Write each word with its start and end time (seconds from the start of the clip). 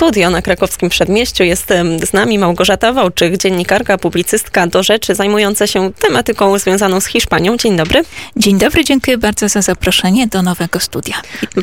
studio 0.00 0.30
na 0.30 0.42
krakowskim 0.42 0.88
przedmieściu. 0.88 1.44
Jest 1.44 1.68
z 2.04 2.12
nami 2.12 2.38
Małgorzata 2.38 2.92
Wołczyk, 2.92 3.36
dziennikarka, 3.36 3.98
publicystka 3.98 4.66
do 4.66 4.82
rzeczy, 4.82 5.14
zajmująca 5.14 5.66
się 5.66 5.92
tematyką 5.92 6.58
związaną 6.58 7.00
z 7.00 7.06
Hiszpanią. 7.06 7.56
Dzień 7.56 7.76
dobry. 7.76 8.04
Dzień 8.36 8.58
dobry, 8.58 8.84
dziękuję 8.84 9.18
bardzo 9.18 9.48
za 9.48 9.62
zaproszenie 9.62 10.26
do 10.26 10.42
nowego 10.42 10.80
studia. 10.80 11.14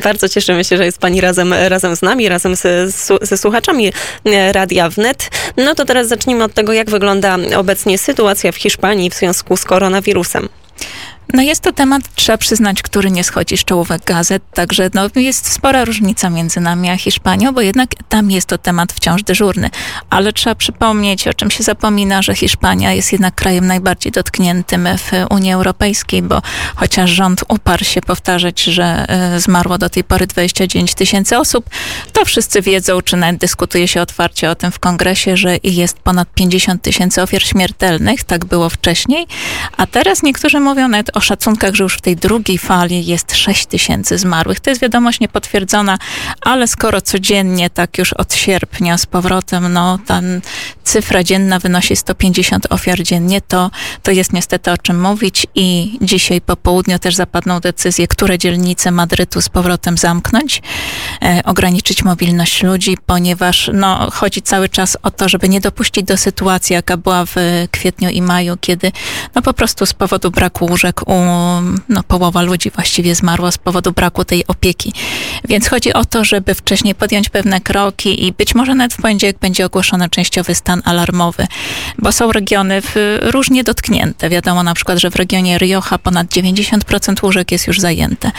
Bardzo 0.02 0.28
cieszymy 0.28 0.64
się, 0.64 0.76
że 0.76 0.84
jest 0.84 0.98
Pani 0.98 1.20
razem, 1.20 1.54
razem 1.54 1.96
z 1.96 2.02
nami, 2.02 2.28
razem 2.28 2.56
ze, 2.56 2.86
ze 3.22 3.38
słuchaczami 3.38 3.92
e, 4.24 4.52
Radia 4.52 4.88
Wnet. 4.88 5.30
No 5.56 5.74
to 5.74 5.84
teraz 5.84 6.08
zacznijmy 6.08 6.44
od 6.44 6.54
tego, 6.54 6.72
jak 6.72 6.90
wygląda 6.90 7.36
obecnie 7.56 7.98
sytuacja 7.98 8.52
w 8.52 8.56
Hiszpanii 8.56 9.10
w 9.10 9.14
związku 9.14 9.56
z 9.56 9.64
koronawirusem. 9.64 10.48
No 11.34 11.42
jest 11.42 11.60
to 11.62 11.72
temat, 11.72 12.02
trzeba 12.14 12.38
przyznać, 12.38 12.82
który 12.82 13.10
nie 13.10 13.24
schodzi 13.24 13.56
z 13.56 13.64
czołówek 13.64 14.04
gazet, 14.04 14.42
także 14.54 14.90
no, 14.94 15.08
jest 15.16 15.52
spora 15.52 15.84
różnica 15.84 16.30
między 16.30 16.60
nami 16.60 16.90
a 16.90 16.96
Hiszpanią, 16.96 17.52
bo 17.52 17.60
jednak 17.60 17.90
tam 18.08 18.30
jest 18.30 18.46
to 18.46 18.58
temat 18.58 18.92
wciąż 18.92 19.22
dyżurny. 19.22 19.70
Ale 20.10 20.32
trzeba 20.32 20.54
przypomnieć, 20.54 21.28
o 21.28 21.34
czym 21.34 21.50
się 21.50 21.64
zapomina, 21.64 22.22
że 22.22 22.34
Hiszpania 22.34 22.92
jest 22.92 23.12
jednak 23.12 23.34
krajem 23.34 23.66
najbardziej 23.66 24.12
dotkniętym 24.12 24.88
w 24.98 25.10
Unii 25.30 25.52
Europejskiej, 25.52 26.22
bo 26.22 26.42
chociaż 26.76 27.10
rząd 27.10 27.44
uparł 27.48 27.84
się 27.84 28.00
powtarzać, 28.00 28.62
że 28.62 29.06
y, 29.36 29.40
zmarło 29.40 29.78
do 29.78 29.90
tej 29.90 30.04
pory 30.04 30.26
29 30.26 30.94
tysięcy 30.94 31.38
osób, 31.38 31.70
to 32.12 32.24
wszyscy 32.24 32.62
wiedzą, 32.62 33.02
czy 33.02 33.16
nawet 33.16 33.40
dyskutuje 33.40 33.88
się 33.88 34.02
otwarcie 34.02 34.50
o 34.50 34.54
tym 34.54 34.72
w 34.72 34.78
kongresie, 34.78 35.36
że 35.36 35.56
jest 35.64 35.98
ponad 35.98 36.28
50 36.34 36.82
tysięcy 36.82 37.22
ofiar 37.22 37.42
śmiertelnych, 37.42 38.24
tak 38.24 38.44
było 38.44 38.68
wcześniej, 38.68 39.26
a 39.76 39.86
teraz 39.86 40.22
niektórzy 40.22 40.60
mówią 40.60 40.88
nawet 40.88 41.17
o 41.18 41.20
szacunkach, 41.20 41.74
że 41.74 41.82
już 41.82 41.94
w 41.94 42.00
tej 42.00 42.16
drugiej 42.16 42.58
fali 42.58 43.06
jest 43.06 43.36
6 43.36 43.66
tysięcy 43.66 44.18
zmarłych. 44.18 44.60
To 44.60 44.70
jest 44.70 44.82
wiadomość 44.82 45.20
niepotwierdzona, 45.20 45.98
ale 46.40 46.66
skoro 46.66 47.00
codziennie, 47.00 47.70
tak 47.70 47.98
już 47.98 48.12
od 48.12 48.34
sierpnia 48.34 48.98
z 48.98 49.06
powrotem, 49.06 49.72
no 49.72 49.98
ta 50.06 50.20
cyfra 50.84 51.24
dzienna 51.24 51.58
wynosi 51.58 51.96
150 51.96 52.66
ofiar 52.70 53.02
dziennie, 53.02 53.40
to, 53.40 53.70
to 54.02 54.10
jest 54.10 54.32
niestety 54.32 54.70
o 54.70 54.78
czym 54.78 55.00
mówić 55.00 55.46
i 55.54 55.98
dzisiaj 56.02 56.40
po 56.40 56.56
południu 56.56 56.98
też 56.98 57.14
zapadną 57.14 57.60
decyzje, 57.60 58.08
które 58.08 58.38
dzielnice 58.38 58.90
Madrytu 58.90 59.42
z 59.42 59.48
powrotem 59.48 59.98
zamknąć, 59.98 60.62
e, 61.22 61.40
ograniczyć 61.44 62.04
mobilność 62.04 62.62
ludzi, 62.62 62.96
ponieważ 63.06 63.70
no, 63.72 64.10
chodzi 64.10 64.42
cały 64.42 64.68
czas 64.68 64.96
o 65.02 65.10
to, 65.10 65.28
żeby 65.28 65.48
nie 65.48 65.60
dopuścić 65.60 66.04
do 66.04 66.16
sytuacji, 66.16 66.74
jaka 66.74 66.96
była 66.96 67.24
w 67.24 67.34
kwietniu 67.70 68.10
i 68.10 68.22
maju, 68.22 68.56
kiedy 68.60 68.92
no, 69.34 69.42
po 69.42 69.54
prostu 69.54 69.86
z 69.86 69.94
powodu 69.94 70.30
braku 70.30 70.66
łóżek 70.66 71.07
no, 71.88 72.02
połowa 72.02 72.42
ludzi 72.42 72.70
właściwie 72.70 73.14
zmarła 73.14 73.50
z 73.50 73.58
powodu 73.58 73.92
braku 73.92 74.24
tej 74.24 74.46
opieki. 74.46 74.92
Więc 75.48 75.68
chodzi 75.68 75.92
o 75.92 76.04
to, 76.04 76.24
żeby 76.24 76.54
wcześniej 76.54 76.94
podjąć 76.94 77.28
pewne 77.28 77.60
kroki 77.60 78.26
i 78.26 78.32
być 78.32 78.54
może 78.54 78.74
nawet 78.74 78.94
w 78.94 79.02
poniedziałek 79.02 79.38
będzie 79.38 79.66
ogłoszony 79.66 80.08
częściowy 80.08 80.54
stan 80.54 80.82
alarmowy, 80.84 81.46
bo 81.98 82.12
są 82.12 82.32
regiony 82.32 82.82
różnie 83.20 83.64
dotknięte. 83.64 84.28
Wiadomo 84.28 84.62
na 84.62 84.74
przykład, 84.74 84.98
że 84.98 85.10
w 85.10 85.16
regionie 85.16 85.58
Rioja 85.58 85.98
ponad 86.02 86.26
90% 86.26 87.24
łóżek 87.24 87.52
jest 87.52 87.66
już 87.66 87.80
zajęte, 87.80 88.30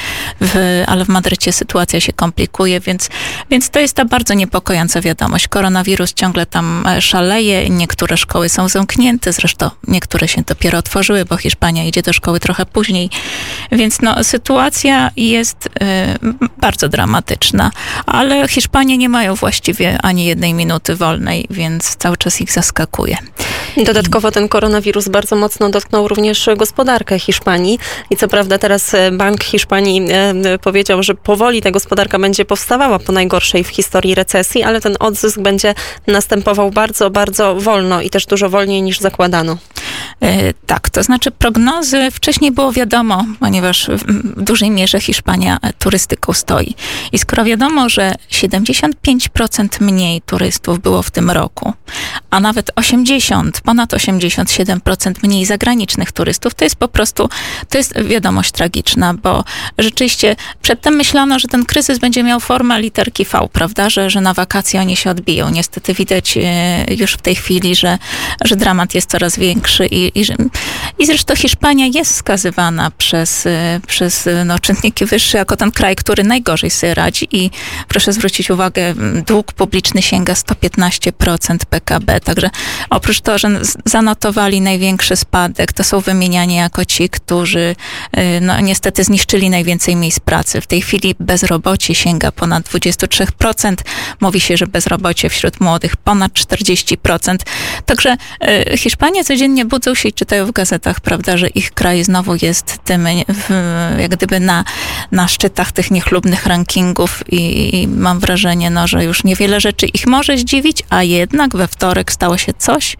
w, 0.41 0.83
ale 0.87 1.05
w 1.05 1.07
Madrycie 1.07 1.53
sytuacja 1.53 1.99
się 1.99 2.13
komplikuje, 2.13 2.79
więc, 2.79 3.09
więc 3.49 3.69
to 3.69 3.79
jest 3.79 3.95
ta 3.95 4.05
bardzo 4.05 4.33
niepokojąca 4.33 5.01
wiadomość. 5.01 5.47
Koronawirus 5.47 6.13
ciągle 6.13 6.45
tam 6.45 6.87
e, 6.87 7.01
szaleje, 7.01 7.69
niektóre 7.69 8.17
szkoły 8.17 8.49
są 8.49 8.69
zamknięte, 8.69 9.33
zresztą 9.33 9.69
niektóre 9.87 10.27
się 10.27 10.41
dopiero 10.41 10.77
otworzyły, 10.77 11.25
bo 11.25 11.37
Hiszpania 11.37 11.83
idzie 11.83 12.01
do 12.01 12.13
szkoły 12.13 12.39
trochę 12.39 12.58
później. 12.65 13.09
Więc 13.71 14.01
no, 14.01 14.23
sytuacja 14.23 15.11
jest 15.15 15.65
y, 15.65 15.69
bardzo 16.57 16.89
dramatyczna, 16.89 17.71
ale 18.05 18.47
Hiszpanie 18.47 18.97
nie 18.97 19.09
mają 19.09 19.35
właściwie 19.35 19.97
ani 20.01 20.25
jednej 20.25 20.53
minuty 20.53 20.95
wolnej, 20.95 21.47
więc 21.49 21.95
cały 21.95 22.17
czas 22.17 22.41
ich 22.41 22.51
zaskakuje. 22.51 23.17
Dodatkowo 23.77 24.31
ten 24.31 24.47
koronawirus 24.47 25.07
bardzo 25.07 25.35
mocno 25.35 25.69
dotknął 25.69 26.07
również 26.07 26.49
gospodarkę 26.57 27.19
Hiszpanii 27.19 27.79
i 28.09 28.17
co 28.17 28.27
prawda 28.27 28.57
teraz 28.57 28.93
e, 28.93 29.11
Bank 29.11 29.43
Hiszpanii 29.43 30.05
e, 30.11 30.57
powiedział, 30.57 31.03
że 31.03 31.13
powoli 31.13 31.61
ta 31.61 31.71
gospodarka 31.71 32.19
będzie 32.19 32.45
powstawała 32.45 32.99
po 32.99 33.11
najgorszej 33.11 33.63
w 33.63 33.67
historii 33.67 34.15
recesji, 34.15 34.63
ale 34.63 34.81
ten 34.81 34.95
odzysk 34.99 35.39
będzie 35.39 35.75
następował 36.07 36.71
bardzo, 36.71 37.09
bardzo 37.09 37.55
wolno 37.55 38.01
i 38.01 38.09
też 38.09 38.25
dużo 38.25 38.49
wolniej 38.49 38.81
niż 38.81 38.99
zakładano. 38.99 39.57
E, 40.21 40.53
tak, 40.53 40.89
to 40.89 41.03
znaczy 41.03 41.31
prognozy 41.31 42.11
wcześniej 42.11 42.51
było 42.51 42.71
wiadomo, 42.71 43.25
ponieważ 43.39 43.87
w 43.87 44.41
dużej 44.43 44.71
mierze 44.71 45.01
Hiszpania 45.01 45.57
turystyką 45.79 46.33
stoi. 46.33 46.75
I 47.11 47.19
skoro 47.19 47.45
wiadomo, 47.45 47.89
że 47.89 48.15
75% 48.31 49.81
mniej 49.81 50.21
turystów 50.21 50.79
było 50.79 51.03
w 51.03 51.11
tym 51.11 51.31
roku, 51.31 51.73
a 52.29 52.39
nawet 52.39 52.71
80, 52.75 53.61
ponad 53.61 53.93
87% 53.93 55.13
mniej 55.23 55.45
zagranicznych 55.45 56.11
turystów, 56.11 56.55
to 56.55 56.63
jest 56.63 56.75
po 56.75 56.87
prostu, 56.87 57.29
to 57.69 57.77
jest 57.77 58.01
wiadomość 58.01 58.51
tragiczna, 58.51 59.13
bo 59.13 59.43
rzeczywiście 59.77 60.35
przedtem 60.61 60.95
myślano, 60.95 61.39
że 61.39 61.47
ten 61.47 61.65
kryzys 61.65 61.99
będzie 61.99 62.23
miał 62.23 62.39
formę 62.39 62.81
literki 62.81 63.25
V, 63.25 63.47
prawda, 63.53 63.89
że, 63.89 64.09
że 64.09 64.21
na 64.21 64.33
wakacje 64.33 64.81
oni 64.81 64.95
się 64.95 65.09
odbiją. 65.09 65.49
Niestety 65.49 65.93
widać 65.93 66.37
e, 66.37 66.85
już 66.93 67.13
w 67.13 67.21
tej 67.21 67.35
chwili, 67.35 67.75
że, 67.75 67.97
że 68.45 68.55
dramat 68.55 68.95
jest 68.95 69.09
coraz 69.09 69.39
większy 69.39 69.85
i, 69.85 70.08
i, 70.15 70.25
i 70.99 71.05
zresztą 71.05 71.35
Hiszpania 71.35 71.85
jest 71.85 72.11
wskazywana 72.11 72.91
przez, 72.97 73.45
e, 73.45 73.79
przez 73.87 74.29
no, 74.45 74.59
czynniki 74.59 75.05
wyższe 75.05 75.37
jako 75.37 75.57
ten 75.57 75.71
kraj, 75.71 75.95
który 75.95 76.23
najgorzej 76.23 76.69
sobie 76.69 76.93
radzi 76.93 77.27
i 77.31 77.49
proszę 77.87 78.13
zwrócić 78.13 78.49
uwagę, 78.49 78.93
dług 79.27 79.53
publiczny 79.53 80.01
sięga 80.01 80.33
115% 80.33 81.57
PKB, 81.69 82.19
także 82.19 82.49
oprócz 82.89 83.21
to, 83.21 83.37
że 83.37 83.49
zanotowali 83.85 84.61
największy 84.61 85.15
spadek, 85.15 85.73
to 85.73 85.83
są 85.83 85.99
wymieniani 85.99 86.55
jako 86.55 86.85
ci, 86.85 87.09
którzy 87.09 87.75
y, 88.17 88.41
no, 88.41 88.61
niestety 88.61 89.03
zniszczyli 89.03 89.49
najwięcej 89.49 89.95
miejsc 89.95 90.19
pracy. 90.19 90.61
W 90.61 90.67
tej 90.67 90.81
chwili 90.81 91.15
bezrobocie 91.19 91.95
sięga 91.95 92.31
ponad 92.31 92.65
23%. 92.65 93.75
Mówi 94.21 94.39
się, 94.39 94.57
że 94.57 94.67
bezrobocie 94.67 95.29
wśród 95.29 95.61
młodych 95.61 95.97
ponad 95.97 96.31
40%. 96.31 97.37
Także 97.85 98.17
Hiszpanie 98.77 99.23
codziennie 99.23 99.65
budzą 99.65 99.95
się 99.99 100.09
i 100.09 100.13
czytają 100.13 100.45
w 100.45 100.51
gazetach, 100.51 100.99
prawda, 100.99 101.37
że 101.37 101.47
ich 101.47 101.71
kraj 101.71 102.03
znowu 102.03 102.35
jest 102.41 102.77
tym, 102.83 103.07
jak 103.99 104.11
gdyby 104.11 104.39
na, 104.39 104.63
na 105.11 105.27
szczytach 105.27 105.71
tych 105.71 105.91
niechlubnych 105.91 106.45
rankingów 106.45 107.23
i, 107.27 107.75
i 107.81 107.87
mam 107.87 108.19
wrażenie, 108.19 108.69
no, 108.69 108.87
że 108.87 109.03
już 109.03 109.23
niewiele 109.23 109.61
rzeczy 109.61 109.85
ich 109.85 110.07
może 110.07 110.37
zdziwić, 110.37 110.83
a 110.89 111.03
jednak 111.03 111.55
we 111.55 111.67
wtorek 111.67 112.11
stało 112.11 112.37
się 112.37 112.53
coś, 112.53 112.97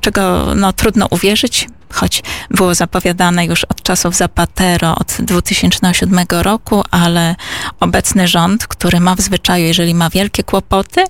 czego 0.00 0.54
no, 0.54 0.72
trudno 0.72 1.06
uwierzyć 1.10 1.68
choć 1.92 2.22
było 2.50 2.74
zapowiadane 2.74 3.46
już 3.46 3.64
od 3.64 3.82
czasów 3.82 4.16
Zapatero, 4.16 4.94
od 4.96 5.16
2007 5.18 6.26
roku, 6.30 6.84
ale 6.90 7.36
obecny 7.80 8.28
rząd, 8.28 8.66
który 8.66 9.00
ma 9.00 9.14
w 9.14 9.20
zwyczaju, 9.20 9.64
jeżeli 9.64 9.94
ma 9.94 10.10
wielkie 10.10 10.44
kłopoty, 10.44 11.04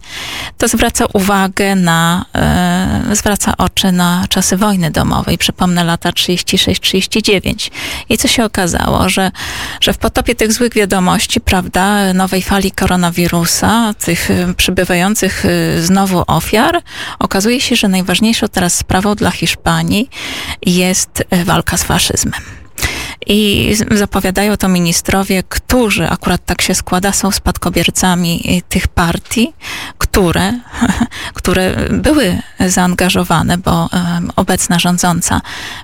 to 0.59 0.69
zwraca 0.69 1.05
uwagę 1.13 1.75
na, 1.75 2.25
e, 2.35 2.68
zwraca 3.13 3.57
oczy 3.57 3.93
na 3.93 4.25
czasy 4.29 4.57
wojny 4.57 4.91
domowej. 4.91 5.39
Przypomnę 5.39 5.85
lata 5.85 6.11
36-39. 6.11 7.71
I 8.09 8.19
co 8.19 8.29
się 8.29 8.45
okazało, 8.45 9.09
że, 9.09 9.31
że 9.81 9.93
w 9.93 9.99
potopie 9.99 10.35
tych 10.35 10.53
złych 10.53 10.75
wiadomości, 10.75 11.41
prawda, 11.41 12.13
nowej 12.15 12.43
fali 12.43 12.71
koronawirusa, 12.71 13.95
tych 13.95 14.31
e, 14.31 14.55
przybywających 14.55 15.45
e, 15.45 15.83
znowu 15.83 16.25
ofiar, 16.27 16.83
okazuje 17.19 17.61
się, 17.61 17.77
że 17.77 17.89
najważniejszą 17.89 18.49
teraz 18.49 18.75
sprawą 18.75 19.15
dla 19.15 19.31
Hiszpanii 19.31 20.11
jest 20.67 21.25
e, 21.31 21.45
walka 21.45 21.77
z 21.77 21.85
faszyzmem. 21.85 22.41
I 23.27 23.75
zapowiadają 23.91 24.57
to 24.57 24.69
ministrowie, 24.69 25.43
którzy, 25.49 26.09
akurat 26.09 26.45
tak 26.45 26.63
się 26.63 26.75
składa, 26.75 27.13
są 27.13 27.31
spadkobiercami 27.31 28.45
e, 28.45 28.63
tych 28.69 28.89
partii, 28.89 29.53
które, 29.99 30.53
które 31.35 31.77
były 31.91 32.39
zaangażowane, 32.67 33.59
bo 33.59 33.89
obecna 34.37 34.79
rządząca 34.79 35.41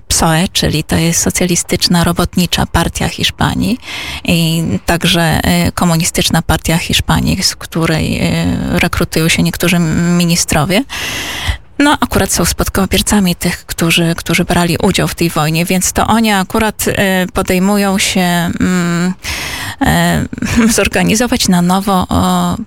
PSOE, 0.08 0.48
czyli 0.52 0.84
to 0.84 0.96
jest 0.96 1.22
Socjalistyczna 1.22 2.04
Robotnicza 2.04 2.66
Partia 2.66 3.08
Hiszpanii 3.08 3.78
i 4.24 4.62
także 4.86 5.22
e, 5.22 5.72
Komunistyczna 5.72 6.42
Partia 6.42 6.78
Hiszpanii, 6.78 7.42
z 7.42 7.56
której 7.56 8.20
rekrutują 8.70 9.28
się 9.28 9.42
niektórzy 9.42 9.78
ministrowie, 10.18 10.84
no, 11.78 11.98
akurat 12.00 12.32
są 12.32 12.44
spadkobiercami 12.44 13.36
tych, 13.36 13.66
którzy, 13.66 14.14
którzy 14.16 14.44
brali 14.44 14.76
udział 14.82 15.08
w 15.08 15.14
tej 15.14 15.30
wojnie, 15.30 15.64
więc 15.64 15.92
to 15.92 16.06
oni 16.06 16.32
akurat 16.32 16.84
e, 16.88 17.26
podejmują 17.32 17.98
się 17.98 18.20
mm, 18.20 19.14
e, 19.80 20.24
zorganizować 20.78 21.48
na 21.48 21.62
nowo 21.62 22.06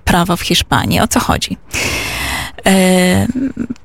prawo 0.06 0.38
w 0.38 0.42
Hiszpanii. 0.42 1.00
O 1.00 1.08
co 1.08 1.20
chodzi? 1.20 1.58
E, 2.66 3.28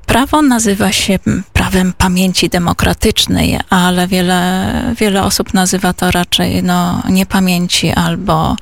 prawo 0.05 0.41
nazywa 0.41 0.91
się 0.91 1.19
prawem 1.53 1.93
pamięci 1.97 2.49
demokratycznej, 2.49 3.59
ale 3.69 4.07
wiele, 4.07 4.71
wiele 4.99 5.23
osób 5.23 5.53
nazywa 5.53 5.93
to 5.93 6.11
raczej 6.11 6.63
no, 6.63 7.03
niepamięci 7.09 7.91
albo 7.91 8.55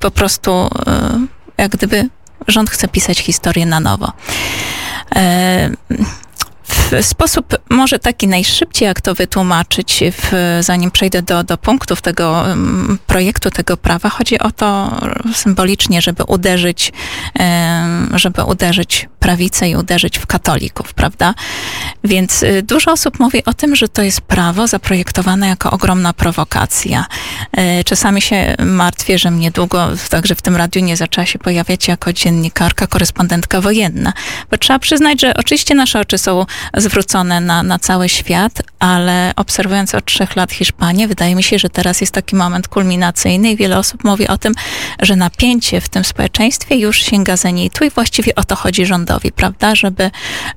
po 0.00 0.10
prostu 0.10 0.70
jak 1.58 1.70
gdyby 1.70 2.08
rząd 2.48 2.70
chce 2.70 2.88
pisać 2.88 3.18
historię 3.18 3.66
na 3.66 3.80
nowo. 3.80 4.12
E, 5.14 5.70
w 6.90 7.04
sposób 7.04 7.58
może 7.70 7.98
taki 7.98 8.28
najszybciej, 8.28 8.86
jak 8.86 9.00
to 9.00 9.14
wytłumaczyć, 9.14 10.04
w, 10.12 10.58
zanim 10.60 10.90
przejdę 10.90 11.22
do, 11.22 11.44
do 11.44 11.58
punktów 11.58 12.02
tego 12.02 12.44
um, 12.48 12.98
projektu, 13.06 13.50
tego 13.50 13.76
prawa, 13.76 14.08
chodzi 14.08 14.38
o 14.38 14.50
to 14.50 15.00
symbolicznie, 15.34 16.02
żeby 16.02 16.24
uderzyć, 16.24 16.92
żeby 18.14 18.44
uderzyć 18.44 19.08
prawicę 19.20 19.68
i 19.68 19.76
uderzyć 19.76 20.18
w 20.18 20.26
katolików, 20.26 20.94
prawda? 20.94 21.34
Więc 22.04 22.42
y, 22.42 22.62
dużo 22.62 22.92
osób 22.92 23.20
mówi 23.20 23.44
o 23.44 23.54
tym, 23.54 23.76
że 23.76 23.88
to 23.88 24.02
jest 24.02 24.20
prawo 24.20 24.66
zaprojektowane 24.66 25.48
jako 25.48 25.70
ogromna 25.70 26.12
prowokacja. 26.12 27.06
Y, 27.80 27.84
czasami 27.84 28.22
się 28.22 28.54
martwię, 28.58 29.18
że 29.18 29.30
niedługo, 29.30 29.88
także 30.10 30.34
w 30.34 30.42
tym 30.42 30.56
radiu 30.56 30.82
nie 30.82 30.96
zaczęła 30.96 31.26
się 31.26 31.38
pojawiać 31.38 31.88
jako 31.88 32.12
dziennikarka, 32.12 32.86
korespondentka 32.86 33.60
wojenna. 33.60 34.12
Bo 34.50 34.58
trzeba 34.58 34.78
przyznać, 34.78 35.20
że 35.20 35.34
oczywiście 35.34 35.74
nasze 35.74 36.00
oczy 36.00 36.18
są 36.18 36.46
zwrócone 36.80 37.40
na, 37.40 37.62
na 37.62 37.78
cały 37.78 38.08
świat, 38.08 38.62
ale 38.78 39.32
obserwując 39.36 39.94
od 39.94 40.04
trzech 40.04 40.36
lat 40.36 40.52
Hiszpanię, 40.52 41.08
wydaje 41.08 41.34
mi 41.34 41.42
się, 41.42 41.58
że 41.58 41.70
teraz 41.70 42.00
jest 42.00 42.12
taki 42.12 42.36
moment 42.36 42.68
kulminacyjny 42.68 43.50
i 43.50 43.56
wiele 43.56 43.78
osób 43.78 44.04
mówi 44.04 44.28
o 44.28 44.38
tym, 44.38 44.54
że 45.02 45.16
napięcie 45.16 45.80
w 45.80 45.88
tym 45.88 46.04
społeczeństwie 46.04 46.76
już 46.76 47.02
sięga 47.02 47.36
zenitu 47.36 47.84
i 47.84 47.90
właściwie 47.90 48.34
o 48.34 48.44
to 48.44 48.56
chodzi 48.56 48.86
rządowi, 48.86 49.32
prawda? 49.32 49.74
Żeby, 49.74 50.10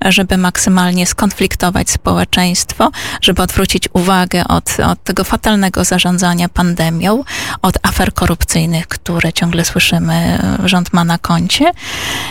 żeby 0.06 0.38
maksymalnie 0.38 1.06
skonfliktować 1.06 1.90
społeczeństwo, 1.90 2.92
żeby 3.22 3.42
odwrócić 3.42 3.90
uwagę 3.94 4.48
od, 4.48 4.80
od 4.80 5.04
tego 5.04 5.24
fatalnego 5.24 5.84
zarządzania 5.84 6.50
pandemią, 6.50 7.24
od 7.62 7.76
afer 7.84 8.14
korupcyjnych, 8.14 8.88
które 8.88 9.34
ciągle 9.34 9.66
słyszymy, 9.66 10.40
rząd 10.64 10.94
ma 10.94 11.04
na 11.04 11.18
koncie. 11.18 11.72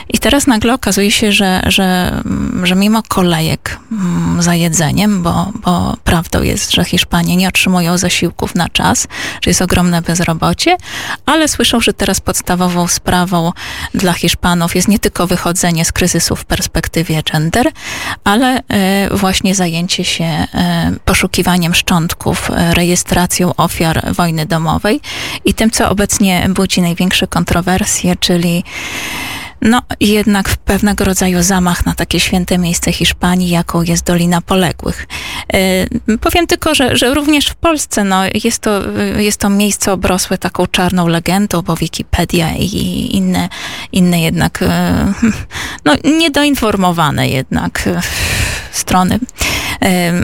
I 0.09 0.19
teraz 0.19 0.47
nagle 0.47 0.75
okazuje 0.75 1.11
się, 1.11 1.33
że, 1.33 1.63
że, 1.67 2.23
że 2.63 2.75
mimo 2.75 3.03
kolejek 3.09 3.79
za 4.39 4.55
jedzeniem, 4.55 5.23
bo, 5.23 5.53
bo 5.55 5.97
prawdą 6.05 6.43
jest, 6.43 6.73
że 6.73 6.85
Hiszpanie 6.85 7.37
nie 7.37 7.49
otrzymują 7.49 7.99
zasiłków 7.99 8.55
na 8.55 8.69
czas, 8.69 9.09
że 9.43 9.51
jest 9.51 9.63
ogromne 9.63 10.03
bezrobocie, 10.03 10.77
ale 11.27 11.49
słyszą, 11.49 11.81
że 11.81 11.93
teraz 11.93 12.21
podstawową 12.21 12.89
sprawą 12.89 13.53
dla 13.95 14.13
Hiszpanów 14.13 14.77
jest 14.77 14.89
nie 14.89 14.99
tylko 14.99 15.27
wychodzenie 15.27 15.85
z 15.85 15.93
kryzysu 15.93 16.37
w 16.37 16.45
perspektywie 16.45 17.23
gender, 17.23 17.67
ale 18.25 18.63
e, 18.69 19.17
właśnie 19.17 19.55
zajęcie 19.55 20.05
się 20.05 20.25
e, 20.25 20.47
poszukiwaniem 21.05 21.75
szczątków, 21.75 22.51
e, 22.51 22.75
rejestracją 22.75 23.55
ofiar 23.57 24.15
wojny 24.15 24.47
domowej 24.47 25.01
i 25.45 25.55
tym, 25.55 25.71
co 25.71 25.91
obecnie 25.91 26.47
budzi 26.49 26.83
największe 26.83 27.27
kontrowersje, 27.27 28.17
czyli 28.17 28.65
no 29.63 29.83
jednak 30.01 30.57
pewnego 30.57 31.05
rodzaju 31.05 31.43
zamach 31.43 31.87
na 31.87 31.95
takie 31.95 32.21
święte 32.21 32.59
miejsce 32.59 32.93
Hiszpanii, 32.93 33.51
jaką 33.51 33.83
jest 33.83 34.07
Dolina 34.07 34.41
Poległych. 34.41 35.07
Yy, 36.09 36.19
powiem 36.19 36.47
tylko, 36.47 36.75
że, 36.75 36.97
że 36.97 37.15
również 37.15 37.47
w 37.47 37.55
Polsce 37.55 38.05
no, 38.05 38.23
jest, 38.45 38.59
to, 38.59 38.83
jest 39.17 39.41
to 39.41 39.49
miejsce 39.49 39.93
obrosłe 39.93 40.39
taką 40.39 40.67
czarną 40.67 41.09
legendą, 41.09 41.63
bo 41.63 41.77
Wikipedia 41.77 42.55
i 42.57 43.09
inne, 43.13 43.49
inne 43.93 44.23
jednak, 44.23 44.61
yy, 44.61 45.31
no 45.85 45.95
niedoinformowane 46.19 47.29
jednak 47.29 47.83
yy, 47.87 48.01
strony 48.73 49.19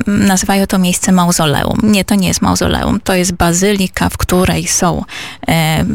nazywają 0.07 0.67
to 0.67 0.79
miejsce 0.79 1.13
mauzoleum. 1.13 1.79
Nie, 1.83 2.05
to 2.05 2.15
nie 2.15 2.29
jest 2.29 2.43
mauzoleum, 2.43 3.01
to 3.05 3.15
jest 3.15 3.33
bazylika, 3.33 4.09
w 4.09 4.17
której 4.17 4.67
są 4.67 5.05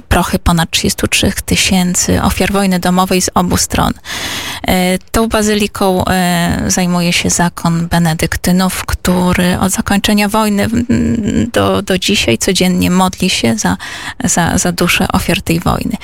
prochy 0.10 0.40
ponad 0.40 0.72
33 0.72 1.32
tysięcy 1.46 2.22
ofiar 2.22 2.52
wojny 2.52 2.80
domowej 2.80 3.22
z 3.22 3.30
obu 3.34 3.58
stron. 3.58 3.94
E, 4.68 4.98
tą 5.12 5.28
bazyliką 5.28 6.06
e, 6.06 6.64
zajmuje 6.68 7.14
się 7.14 7.30
zakon 7.30 7.88
benedyktynów, 7.88 8.86
który 8.86 9.60
od 9.60 9.72
zakończenia 9.72 10.30
wojny 10.30 10.68
do, 11.54 11.82
do 11.82 11.98
dzisiaj 11.98 12.38
codziennie 12.38 12.92
modli 12.92 13.30
się 13.30 13.58
za, 13.58 13.78
za, 14.24 14.58
za 14.58 14.72
duszę 14.72 15.08
ofiar 15.08 15.42
tej 15.42 15.60
wojny. 15.60 15.98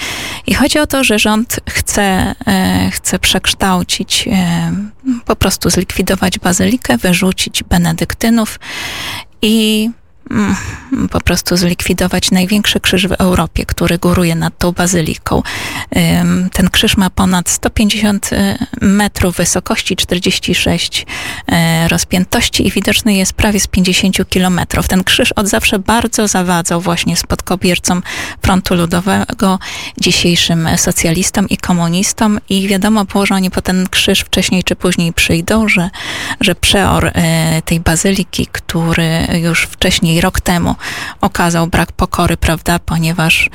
I 0.48 0.54
chodzi 0.54 0.80
o 0.80 0.88
to, 0.88 1.04
że 1.04 1.20
rząd 1.20 1.60
chce, 1.70 2.36
e, 2.48 2.90
chce 2.92 3.20
przekształcić, 3.20 4.30
po 5.26 5.36
prostu 5.36 5.70
zlikwidować 5.70 6.40
bazylikę, 6.40 6.98
wyrzucić 6.98 7.49
benedyktynów 7.70 8.60
i 9.42 9.90
po 11.12 11.22
prostu 11.22 11.58
zlikwidować 11.58 12.32
największy 12.32 12.80
krzyż 12.80 13.08
w 13.08 13.12
Europie, 13.12 13.66
który 13.66 13.98
góruje 13.98 14.36
nad 14.36 14.58
tą 14.58 14.72
bazyliką. 14.72 15.44
Ten 16.52 16.70
krzyż 16.70 16.98
ma 16.98 17.10
ponad 17.10 17.50
150 17.50 18.34
y, 18.34 18.58
metrów 18.82 19.36
wysokości, 19.36 19.96
46 19.96 21.06
y, 21.52 21.88
rozpiętości 21.88 22.68
i 22.68 22.72
widoczny 22.72 23.14
jest 23.14 23.34
prawie 23.34 23.60
z 23.60 23.68
50 23.68 24.30
kilometrów. 24.30 24.88
Ten 24.88 25.04
krzyż 25.04 25.32
od 25.32 25.48
zawsze 25.48 25.80
bardzo 25.80 26.28
zawadzał 26.28 26.82
właśnie 26.82 27.18
spadkobiercom 27.18 28.04
frontu 28.42 28.76
ludowego, 28.76 29.60
dzisiejszym 30.02 30.70
socjalistom 30.78 31.50
i 31.50 31.58
komunistom 31.58 32.40
i 32.50 32.68
wiadomo 32.68 33.06
było, 33.06 33.26
że 33.26 33.36
oni 33.36 33.52
po 33.52 33.62
ten 33.62 33.88
krzyż 33.90 34.20
wcześniej 34.20 34.64
czy 34.64 34.76
później 34.76 35.14
przyjdą, 35.14 35.68
że, 35.68 35.90
że 36.42 36.56
przeor 36.56 37.06
y, 37.08 37.12
tej 37.66 37.80
bazyliki, 37.80 38.48
który 38.52 39.28
już 39.42 39.64
wcześniej 39.64 40.19
rok 40.22 40.42
temu 40.42 40.76
okazał 41.22 41.68
brak 41.68 41.92
pokory, 41.92 42.38
prawda, 42.38 42.80
ponieważ 42.80 43.50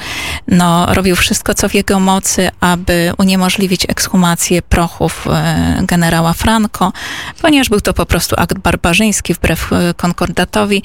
no, 0.48 0.94
robił 0.94 1.16
wszystko, 1.16 1.54
co 1.54 1.68
w 1.68 1.74
jego 1.74 2.00
mocy, 2.00 2.50
aby 2.60 3.12
uniemożliwić 3.18 3.84
ekshumację 3.88 4.62
prochów 4.62 5.26
e, 5.26 5.82
generała 5.82 6.32
Franco, 6.32 6.92
ponieważ 7.42 7.68
był 7.68 7.80
to 7.80 7.94
po 7.94 8.06
prostu 8.06 8.36
akt 8.38 8.58
barbarzyński 8.58 9.34
wbrew 9.34 9.72
e, 9.72 9.94
konkordatowi. 9.94 10.82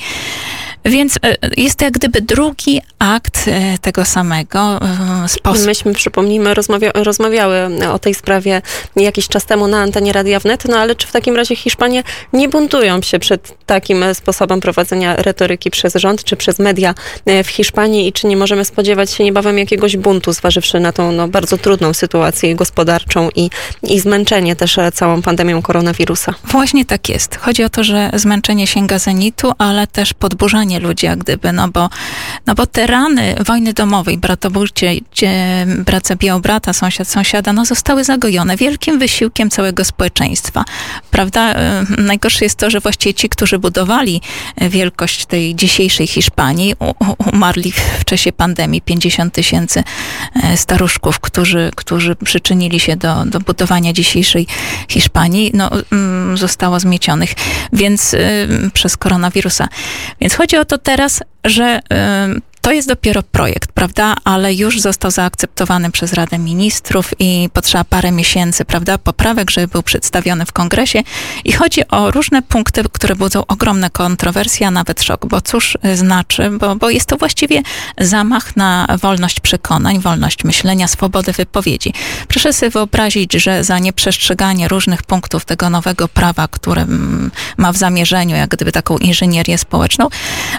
Więc 0.86 1.20
e, 1.24 1.36
jest 1.58 1.76
to 1.76 1.86
jak 1.86 1.94
gdyby 1.94 2.22
drugi 2.22 2.81
akt 3.00 3.50
tego 3.81 4.06
samego 4.06 4.80
sposobu. 5.28 5.66
Myśmy, 5.66 5.94
przypomnijmy, 5.94 6.54
rozmawia 6.54 6.92
rozmawiały 6.94 7.70
o 7.94 8.00
tej 8.00 8.14
sprawie 8.14 8.62
jakiś 8.96 9.28
czas 9.28 9.46
temu 9.46 9.68
na 9.68 9.81
antenie 9.81 10.14
Radia 10.14 10.40
Wnet, 10.40 10.66
no 10.66 10.78
ale 10.78 10.96
czy 10.96 11.08
w 11.08 11.12
takim 11.12 11.36
razie 11.36 11.56
Hiszpanie 11.56 12.04
nie 12.34 12.50
buntują 12.50 13.02
się 13.02 13.20
przed 13.20 13.66
takim 13.66 14.06
sposobem 14.14 14.60
prowadzenia 14.60 15.16
retoryki 15.16 15.69
przez 15.69 15.94
rząd, 15.95 16.24
czy 16.24 16.36
przez 16.36 16.60
media 16.60 16.95
w 17.44 17.48
Hiszpanii 17.48 18.07
i 18.07 18.13
czy 18.13 18.27
nie 18.27 18.38
możemy 18.38 18.66
spodziewać 18.66 19.12
się 19.12 19.24
niebawem 19.24 19.57
jakiegoś 19.57 19.98
buntu, 19.98 20.33
zważywszy 20.33 20.80
na 20.80 20.92
tą 20.92 21.12
no, 21.12 21.27
bardzo 21.27 21.57
trudną 21.57 21.94
sytuację 21.94 22.56
gospodarczą 22.56 23.30
i, 23.36 23.50
i 23.83 24.00
zmęczenie 24.00 24.56
też 24.56 24.80
całą 24.94 25.21
pandemią 25.21 25.62
koronawirusa? 25.62 26.33
Właśnie 26.44 26.85
tak 26.85 27.09
jest. 27.09 27.35
Chodzi 27.35 27.64
o 27.64 27.69
to, 27.69 27.83
że 27.83 28.11
zmęczenie 28.14 28.68
sięga 28.68 28.99
zenitu, 28.99 29.52
ale 29.57 29.88
też 29.88 30.14
podburzanie 30.14 30.80
ludzi, 30.80 31.06
jak 31.06 31.19
gdyby, 31.19 31.52
no 31.52 31.68
bo, 31.68 31.90
no 32.47 32.56
bo 32.56 32.68
te 32.68 32.88
rany 32.88 33.35
wojny 33.45 33.73
domowej, 33.73 34.18
bratobójcie, 34.18 34.95
brat 35.85 36.07
zabijał 36.07 36.40
brata, 36.40 36.73
sąsiad 36.73 37.07
sąsiada, 37.07 37.54
no 37.54 37.66
zostały 37.66 38.04
zagojone 38.04 38.57
wielkim 38.57 38.99
wysiłkiem 38.99 39.49
całego 39.49 39.85
społeczeństwa, 39.85 40.66
prawda? 41.11 41.54
E, 41.54 41.85
najgorsze 41.97 42.45
jest 42.45 42.56
to, 42.56 42.69
że 42.69 42.80
właściwie 42.80 43.14
ci, 43.14 43.30
którzy 43.30 43.59
budowali 43.59 44.21
e, 44.56 44.69
wielkość 44.69 45.26
tej 45.26 45.56
dzisiejszej 45.59 46.07
Hiszpanii, 46.07 46.75
umarli 47.33 47.71
w 47.71 48.06
czasie 48.06 48.31
pandemii 48.31 48.81
50 48.81 49.33
tysięcy 49.33 49.83
e, 50.44 50.57
staruszków, 50.57 51.19
którzy, 51.19 51.71
którzy 51.75 52.16
przyczynili 52.16 52.80
się 52.80 52.95
do, 52.95 53.25
do 53.25 53.39
budowania 53.39 53.94
dzisiejszej 53.94 54.47
Hiszpanii, 54.87 55.51
no, 55.54 55.69
mm, 55.92 56.37
zostało 56.37 56.80
zmiecionych, 56.80 57.33
więc 57.73 58.16
przez 58.73 58.97
koronawirusa. 58.97 59.68
Więc 60.21 60.33
chodzi 60.33 60.57
o 60.57 60.66
to 60.66 60.78
teraz, 60.78 61.23
że 61.45 61.80
to 62.61 62.71
jest 62.71 62.87
dopiero 62.87 63.23
projekt, 63.23 63.71
prawda? 63.71 64.16
Ale 64.23 64.54
już 64.54 64.81
został 64.81 65.11
zaakceptowany 65.11 65.92
przez 65.92 66.13
Radę 66.13 66.37
Ministrów 66.37 67.13
i 67.19 67.49
potrzeba 67.54 67.83
parę 67.83 68.11
miesięcy, 68.11 68.66
prawda? 68.66 68.97
Poprawek, 68.97 69.51
żeby 69.51 69.68
był 69.68 69.83
przedstawiony 69.83 70.45
w 70.45 70.51
kongresie. 70.51 71.04
I 71.45 71.51
chodzi 71.51 71.87
o 71.87 72.11
różne 72.11 72.42
punkty, 72.42 72.83
które 72.92 73.16
budzą 73.16 73.45
ogromne 73.45 73.89
kontrowersje, 73.89 74.68
a 74.68 74.71
nawet 74.71 75.04
szok. 75.04 75.25
Bo 75.25 75.42
cóż 75.42 75.78
znaczy? 75.95 76.49
Bo, 76.49 76.75
bo 76.75 76.89
jest 76.89 77.06
to 77.06 77.18
właściwie 77.18 77.61
zamach 77.97 78.56
na 78.56 78.87
wolność 79.01 79.39
przekonań, 79.39 79.99
wolność 79.99 80.44
myślenia, 80.44 80.87
swobodę 80.87 81.31
wypowiedzi. 81.31 81.94
Proszę 82.28 82.54
sobie 82.54 82.69
wyobrazić, 82.69 83.33
że 83.33 83.63
za 83.63 83.80
nieprzestrzeganie 83.80 84.68
różnych 84.68 85.04
punktów 85.04 85.45
tego 85.45 85.69
nowego 85.69 86.07
prawa, 86.07 86.47
które 86.47 86.85
ma 87.57 87.71
w 87.71 87.78
zamierzeniu 87.78 88.35
jak 88.35 88.49
gdyby 88.49 88.71
taką 88.71 88.97
inżynierię 88.97 89.57
społeczną, 89.57 90.07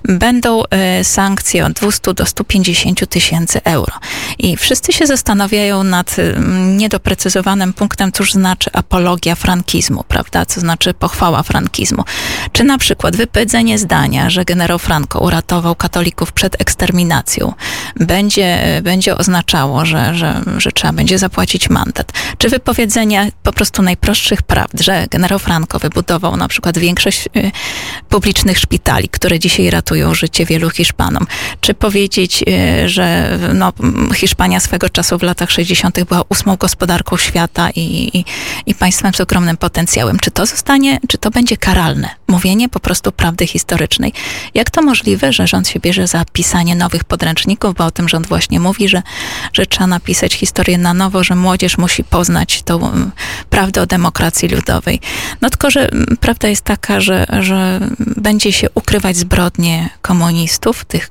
będą 0.04 0.62
e, 0.70 1.04
sankcje 1.04 1.66
od 1.66 1.82
200 1.90 2.14
do 2.14 2.26
150 2.26 3.08
tysięcy 3.08 3.60
euro. 3.64 3.92
I 4.38 4.56
wszyscy 4.56 4.92
się 4.92 5.06
zastanawiają 5.06 5.84
nad 5.84 6.18
mm, 6.18 6.76
niedoprecyzowanym 6.76 7.72
punktem, 7.72 8.12
cóż 8.12 8.32
znaczy 8.32 8.70
apologia 8.72 9.34
frankizmu, 9.34 10.04
prawda? 10.08 10.46
Co 10.46 10.60
znaczy 10.60 10.94
pochwała 10.94 11.42
frankizmu. 11.42 12.04
Czy 12.52 12.64
na 12.64 12.78
przykład 12.78 13.16
wypowiedzenie 13.16 13.78
zdania, 13.78 14.30
że 14.30 14.44
generał 14.44 14.78
Franco 14.78 15.18
uratował 15.18 15.74
katolików 15.74 16.32
przed 16.32 16.60
eksterminacją, 16.60 17.52
będzie, 17.96 18.80
będzie 18.82 19.16
oznaczało, 19.16 19.84
że, 19.84 20.14
że, 20.14 20.42
że 20.58 20.72
trzeba 20.72 20.92
będzie 20.92 21.18
zapłacić 21.18 21.70
mandat. 21.70 22.12
Czy 22.38 22.48
wypowiedzenie 22.48 23.32
po 23.42 23.52
prostu 23.52 23.82
najprostszych 23.82 24.42
prawd, 24.42 24.80
że 24.80 25.06
generał 25.10 25.38
Franco 25.38 25.78
wybudował 25.78 26.36
na 26.36 26.48
przykład 26.48 26.78
większość 26.78 27.28
y, 27.36 27.50
publicznych 28.08 28.58
szpitali, 28.58 29.08
które 29.08 29.38
dzisiaj 29.38 29.70
ratują 29.70 30.14
życie 30.14 30.46
wielu 30.46 30.70
Hiszpanom. 30.70 31.26
Czy 31.60 31.74
powiedzieć, 31.80 32.44
y, 32.48 32.88
że 32.88 33.38
no, 33.54 33.72
Hiszpania 34.14 34.60
swego 34.60 34.88
czasu 34.88 35.18
w 35.18 35.22
latach 35.22 35.50
60. 35.50 36.04
była 36.04 36.22
ósmą 36.28 36.56
gospodarką 36.56 37.16
świata 37.16 37.70
i, 37.70 38.18
i, 38.18 38.24
i 38.66 38.74
państwem 38.74 39.14
z 39.14 39.20
ogromnym 39.20 39.56
potencjałem. 39.56 40.18
Czy 40.18 40.30
to 40.30 40.46
zostanie, 40.46 41.00
czy 41.08 41.18
to 41.18 41.30
będzie 41.30 41.56
karalne? 41.56 42.08
Mówienie 42.28 42.68
po 42.68 42.80
prostu 42.80 43.12
prawdy 43.12 43.46
historycznej. 43.46 44.12
Jak 44.54 44.70
to 44.70 44.82
możliwe, 44.82 45.32
że 45.32 45.46
rząd 45.46 45.68
się 45.68 45.80
bierze 45.80 46.06
za 46.06 46.24
pisanie 46.32 46.76
nowych 46.76 47.04
podręczników, 47.04 47.74
bo 47.74 47.84
o 47.84 47.90
tym 47.90 48.08
rząd 48.08 48.26
właśnie 48.26 48.60
mówi, 48.60 48.88
że, 48.88 49.02
że 49.52 49.66
trzeba 49.66 49.86
napisać 49.86 50.34
historię 50.34 50.78
na 50.78 50.94
nowo, 50.94 51.24
że 51.24 51.36
młodzież 51.36 51.78
musi 51.78 52.04
poznać 52.04 52.62
tą 52.62 52.92
prawdę 53.50 53.82
o 53.82 53.86
demokracji 53.86 54.48
ludowej. 54.48 55.00
No 55.40 55.50
tylko, 55.50 55.70
że 55.70 55.90
prawda 56.20 56.48
jest 56.48 56.62
taka, 56.62 57.00
że, 57.00 57.26
że 57.40 57.80
będzie 57.98 58.52
się 58.52 58.68
ukrywać 58.74 59.16
zbrodnie 59.16 59.90
komunistów, 60.02 60.84
tych, 60.84 61.08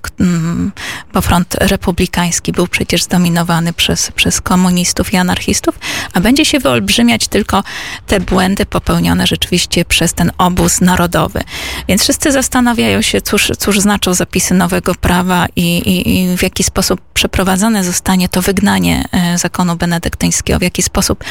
bo 1.13 1.21
front 1.21 1.55
republikański 1.59 2.51
był 2.51 2.67
przecież 2.67 3.03
zdominowany 3.03 3.73
przez, 3.73 4.11
przez 4.11 4.41
komunistów 4.41 5.13
i 5.13 5.17
anarchistów, 5.17 5.79
a 6.13 6.19
będzie 6.19 6.45
się 6.45 6.59
wyolbrzymiać 6.59 7.27
tylko 7.27 7.63
te 8.07 8.19
błędy 8.19 8.65
popełnione 8.65 9.27
rzeczywiście 9.27 9.85
przez 9.85 10.13
ten 10.13 10.31
obóz 10.37 10.81
narodowy. 10.81 11.41
Więc 11.87 12.03
wszyscy 12.03 12.31
zastanawiają 12.31 13.01
się, 13.01 13.21
cóż, 13.21 13.51
cóż 13.59 13.79
znaczą 13.79 14.13
zapisy 14.13 14.53
nowego 14.53 14.95
prawa 14.95 15.45
i, 15.55 15.77
i, 15.77 16.19
i 16.19 16.37
w 16.37 16.43
jaki 16.43 16.63
sposób 16.63 17.01
przeprowadzone 17.13 17.83
zostanie 17.83 18.29
to 18.29 18.41
wygnanie 18.41 19.05
e, 19.11 19.37
zakonu 19.37 19.75
benedyktyńskiego, 19.75 20.59
w 20.59 20.61
jaki 20.61 20.83
sposób 20.83 21.23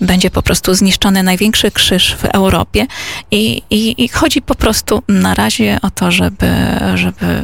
będzie 0.00 0.30
po 0.30 0.42
prostu 0.42 0.74
zniszczony 0.74 1.22
największy 1.22 1.70
krzyż 1.70 2.16
w 2.16 2.24
Europie 2.24 2.86
i, 3.30 3.62
i, 3.70 4.04
i 4.04 4.08
chodzi 4.08 4.42
po 4.42 4.54
prostu 4.54 5.02
na 5.08 5.34
razie 5.34 5.78
o 5.82 5.90
to, 5.90 6.10
żeby, 6.10 6.46
żeby 6.94 7.42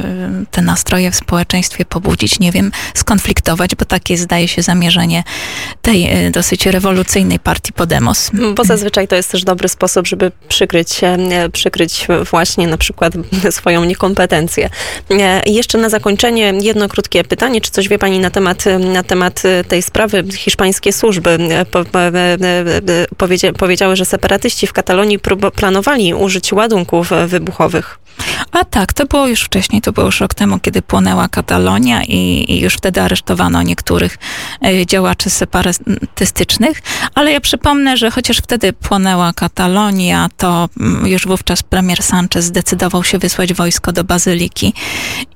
te 0.51 0.61
nastroje 0.61 1.11
w 1.11 1.15
społeczeństwie 1.31 1.85
pobudzić, 1.85 2.39
nie 2.39 2.51
wiem, 2.51 2.71
skonfliktować, 2.93 3.75
bo 3.75 3.85
takie 3.85 4.17
zdaje 4.17 4.47
się 4.47 4.61
zamierzenie 4.61 5.23
tej 5.81 6.05
e, 6.05 6.31
dosyć 6.31 6.65
rewolucyjnej 6.65 7.39
partii 7.39 7.73
Podemos. 7.73 8.31
Bo 8.55 8.63
zazwyczaj 8.63 9.07
to 9.07 9.15
jest 9.15 9.31
też 9.31 9.43
dobry 9.43 9.69
sposób, 9.69 10.07
żeby 10.07 10.31
przykryć, 10.49 11.03
e, 11.03 11.49
przykryć 11.49 12.07
właśnie 12.31 12.67
na 12.67 12.77
przykład 12.77 13.13
swoją 13.59 13.83
niekompetencję. 13.83 14.69
E, 15.09 15.41
jeszcze 15.45 15.77
na 15.77 15.89
zakończenie 15.89 16.53
jedno 16.61 16.89
krótkie 16.89 17.23
pytanie. 17.23 17.61
Czy 17.61 17.71
coś 17.71 17.87
wie 17.87 17.99
Pani 17.99 18.19
na 18.19 18.29
temat, 18.29 18.63
na 18.93 19.03
temat 19.03 19.43
tej 19.67 19.81
sprawy? 19.81 20.23
Hiszpańskie 20.35 20.93
służby 20.93 21.37
powiedziały, 23.57 23.95
że 23.95 24.05
separatyści 24.05 24.67
w 24.67 24.73
Katalonii 24.73 25.19
planowali 25.55 26.13
użyć 26.13 26.53
ładunków 26.53 27.09
wybuchowych. 27.27 28.00
A 28.51 28.65
tak, 28.65 28.93
to 28.93 29.05
było 29.05 29.27
już 29.27 29.41
wcześniej, 29.41 29.81
to 29.81 29.91
było 29.91 30.05
już 30.05 30.19
rok 30.19 30.33
temu, 30.33 30.59
kiedy 30.59 30.81
płonęła 30.81 31.27
Katalonia 31.27 32.03
i, 32.03 32.45
i 32.47 32.59
już 32.59 32.73
wtedy 32.73 33.01
aresztowano 33.01 33.63
niektórych 33.63 34.17
e, 34.65 34.85
działaczy 34.85 35.29
separatystycznych, 35.29 36.81
ale 37.15 37.31
ja 37.31 37.41
przypomnę, 37.41 37.97
że 37.97 38.11
chociaż 38.11 38.37
wtedy 38.37 38.73
płonęła 38.73 39.33
Katalonia, 39.33 40.29
to 40.37 40.69
mm, 40.79 41.07
już 41.07 41.27
wówczas 41.27 41.63
premier 41.63 42.03
Sanchez 42.03 42.45
zdecydował 42.45 43.03
się 43.03 43.17
wysłać 43.17 43.53
wojsko 43.53 43.91
do 43.91 44.03
Bazyliki 44.03 44.73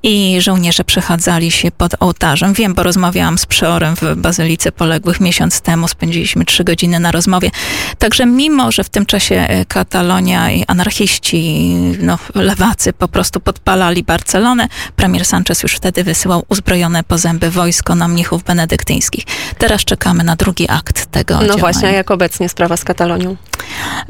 i 0.02 0.36
żołnierze 0.40 0.84
przechadzali 0.84 1.50
się 1.50 1.70
pod 1.70 1.92
ołtarzem. 2.00 2.52
Wiem, 2.52 2.74
bo 2.74 2.82
rozmawiałam 2.82 3.38
z 3.38 3.46
przeorem 3.46 3.96
w 3.96 4.16
Bazylice 4.16 4.72
poległych 4.72 5.20
miesiąc 5.20 5.60
temu, 5.60 5.88
spędziliśmy 5.88 6.44
trzy 6.44 6.64
godziny 6.64 7.00
na 7.00 7.12
rozmowie. 7.12 7.50
Także 7.98 8.26
mimo, 8.26 8.72
że 8.72 8.84
w 8.84 8.88
tym 8.88 9.06
czasie 9.06 9.34
e, 9.34 9.64
Katalonia 9.64 10.50
i 10.52 10.64
anarchiści, 10.66 11.74
no, 12.00 12.18
lewacy 12.66 12.92
po 12.92 13.08
prostu 13.08 13.40
podpalali 13.40 14.02
Barcelonę, 14.04 14.68
premier 14.96 15.24
Sanchez 15.24 15.62
już 15.62 15.74
wtedy 15.74 16.04
wysyłał 16.04 16.44
uzbrojone 16.48 17.04
po 17.04 17.18
zęby 17.18 17.50
wojsko 17.50 17.94
na 17.94 18.08
mnichów 18.08 18.42
benedyktyńskich. 18.44 19.24
Teraz 19.58 19.84
czekamy 19.84 20.24
na 20.24 20.36
drugi 20.36 20.66
akt 20.70 21.06
tego 21.06 21.34
No 21.34 21.40
działania. 21.40 21.60
właśnie, 21.60 21.92
jak 21.92 22.10
obecnie 22.10 22.48
sprawa 22.48 22.76
z 22.76 22.84
Katalonią? 22.84 23.36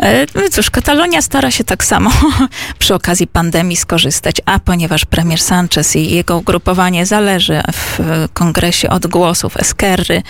E, 0.03 0.27
no 0.35 0.43
cóż, 0.53 0.71
Katalonia 0.71 1.23
stara 1.23 1.51
się 1.51 1.65
tak 1.65 1.85
samo 1.85 2.11
przy 2.79 2.95
okazji 2.95 3.27
pandemii 3.27 3.77
skorzystać, 3.77 4.37
a 4.47 4.61
ponieważ 4.61 5.05
premier 5.05 5.41
Sanchez 5.41 5.97
i 5.97 6.11
jego 6.11 6.37
ugrupowanie 6.37 7.07
zależy 7.07 7.63
w 7.73 7.99
kongresie 8.33 8.91
od 8.91 9.07
głosów 9.07 9.57
Eskerry, 9.57 10.23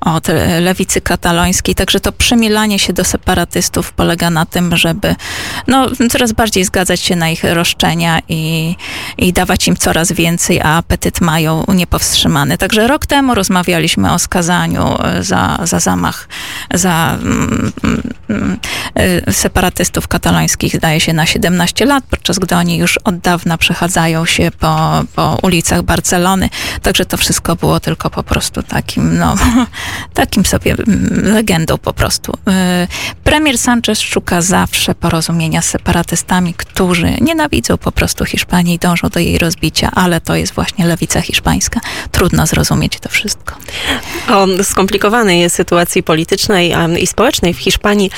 od 0.00 0.28
lewicy 0.60 1.00
katalońskiej, 1.00 1.74
także 1.74 2.00
to 2.00 2.12
przymilanie 2.12 2.78
się 2.78 2.92
do 2.92 3.04
separatystów 3.04 3.92
polega 3.92 4.30
na 4.30 4.46
tym, 4.46 4.76
żeby 4.76 5.14
no, 5.66 5.86
coraz 6.10 6.32
bardziej 6.32 6.64
zgadzać 6.64 7.00
się 7.00 7.16
na 7.16 7.30
ich 7.30 7.44
roszczenia 7.44 8.20
i, 8.28 8.76
i 9.18 9.32
dawać 9.32 9.68
im 9.68 9.76
coraz 9.76 10.12
więcej, 10.12 10.60
a 10.60 10.76
apetyt 10.76 11.20
mają 11.20 11.64
niepowstrzymany. 11.68 12.58
Także 12.58 12.86
rok 12.86 13.06
temu 13.06 13.34
rozmawialiśmy 13.34 14.12
o 14.12 14.18
skazaniu 14.18 14.98
za, 15.20 15.58
za 15.62 15.80
zamach, 15.80 16.28
za 16.74 17.18
mm, 17.22 17.72
mm, 18.28 18.58
separatystów 19.30 20.08
katalońskich 20.08 20.76
zdaje 20.76 21.00
się 21.00 21.12
na 21.12 21.26
17 21.26 21.86
lat, 21.86 22.04
podczas 22.10 22.38
gdy 22.38 22.54
oni 22.54 22.76
już 22.76 22.98
od 22.98 23.18
dawna 23.18 23.58
przechadzają 23.58 24.26
się 24.26 24.50
po, 24.58 25.04
po 25.14 25.38
ulicach 25.42 25.82
Barcelony. 25.82 26.48
Także 26.82 27.04
to 27.04 27.16
wszystko 27.16 27.56
było 27.56 27.80
tylko 27.80 28.10
po 28.10 28.22
prostu 28.22 28.62
takim, 28.62 29.18
no, 29.18 29.34
takim 30.14 30.44
sobie 30.44 30.72
mm, 30.72 31.34
legendą 31.34 31.78
po 31.78 31.92
prostu. 31.92 32.32
Y, 32.32 33.18
premier 33.24 33.58
Sanchez 33.58 34.00
szuka 34.00 34.42
zawsze 34.42 34.94
porozumienia 34.94 35.62
z 35.62 35.66
separatystami, 35.66 36.54
którzy 36.54 37.10
nienawidzą 37.20 37.78
po 37.78 37.92
prostu 37.92 38.24
Hiszpanii 38.24 38.74
i 38.74 38.78
dążą 38.78 39.08
do 39.08 39.20
jej 39.20 39.38
rozbicia, 39.38 39.90
ale 39.94 40.20
to 40.20 40.36
jest 40.36 40.54
właśnie 40.54 40.86
lewica 40.86 41.20
hiszpańska. 41.20 41.80
Trudno 42.12 42.46
zrozumieć 42.46 43.00
to 43.00 43.08
wszystko. 43.08 43.54
O 44.28 44.46
skomplikowanej 44.62 45.50
sytuacji 45.50 46.02
politycznej 46.02 46.74
i 47.00 47.06
społecznej 47.06 47.54
w 47.54 47.58
Hiszpanii 47.58 48.10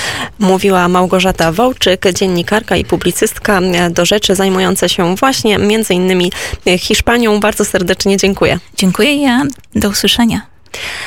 mówiła 0.56 0.88
Małgorzata 0.88 1.52
Wołczyk, 1.52 2.12
dziennikarka 2.12 2.76
i 2.76 2.84
publicystka 2.84 3.60
do 3.90 4.04
rzeczy 4.04 4.34
zajmująca 4.34 4.88
się 4.88 5.16
właśnie 5.16 5.58
między 5.58 5.94
innymi 5.94 6.32
Hiszpanią. 6.78 7.40
Bardzo 7.40 7.64
serdecznie 7.64 8.16
dziękuję. 8.16 8.58
Dziękuję 8.76 9.22
ja. 9.22 9.42
Do 9.75 9.88
usłyszenia. 9.88 10.46